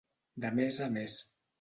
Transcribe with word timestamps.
De 0.45 0.51
més 0.61 0.81
a 0.87 0.91
més. 0.97 1.19